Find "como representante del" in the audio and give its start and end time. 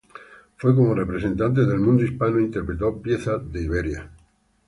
0.75-1.79